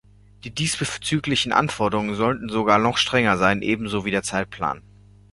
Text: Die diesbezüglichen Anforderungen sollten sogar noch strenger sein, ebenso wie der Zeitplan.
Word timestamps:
Die 0.45 0.49
diesbezüglichen 0.49 1.51
Anforderungen 1.51 2.15
sollten 2.15 2.49
sogar 2.49 2.79
noch 2.79 2.97
strenger 2.97 3.37
sein, 3.37 3.61
ebenso 3.61 4.03
wie 4.03 4.09
der 4.09 4.23
Zeitplan. 4.23 4.81